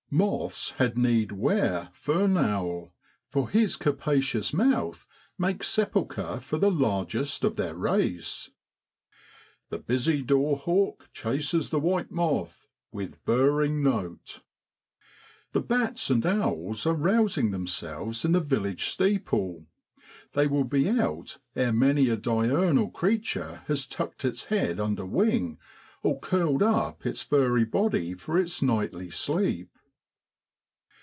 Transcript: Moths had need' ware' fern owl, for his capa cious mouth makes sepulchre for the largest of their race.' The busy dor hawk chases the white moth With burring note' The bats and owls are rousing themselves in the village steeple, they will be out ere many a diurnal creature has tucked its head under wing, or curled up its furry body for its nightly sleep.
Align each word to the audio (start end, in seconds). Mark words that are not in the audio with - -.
Moths 0.13 0.71
had 0.71 0.97
need' 0.97 1.31
ware' 1.41 1.87
fern 1.93 2.35
owl, 2.37 2.93
for 3.29 3.47
his 3.47 3.77
capa 3.77 4.19
cious 4.19 4.53
mouth 4.53 5.07
makes 5.37 5.69
sepulchre 5.69 6.41
for 6.41 6.57
the 6.57 6.69
largest 6.69 7.45
of 7.45 7.55
their 7.55 7.75
race.' 7.75 8.49
The 9.69 9.77
busy 9.77 10.21
dor 10.21 10.57
hawk 10.57 11.07
chases 11.13 11.69
the 11.69 11.79
white 11.79 12.11
moth 12.11 12.67
With 12.91 13.23
burring 13.23 13.81
note' 13.81 14.41
The 15.53 15.61
bats 15.61 16.09
and 16.09 16.25
owls 16.25 16.85
are 16.85 16.93
rousing 16.93 17.51
themselves 17.51 18.25
in 18.25 18.33
the 18.33 18.41
village 18.41 18.87
steeple, 18.89 19.65
they 20.33 20.45
will 20.45 20.65
be 20.65 20.89
out 20.89 21.37
ere 21.55 21.71
many 21.71 22.09
a 22.09 22.17
diurnal 22.17 22.89
creature 22.89 23.61
has 23.67 23.87
tucked 23.87 24.25
its 24.25 24.43
head 24.47 24.77
under 24.77 25.05
wing, 25.05 25.57
or 26.03 26.19
curled 26.19 26.61
up 26.61 27.05
its 27.05 27.21
furry 27.21 27.63
body 27.63 28.13
for 28.13 28.37
its 28.37 28.61
nightly 28.61 29.09
sleep. 29.09 29.69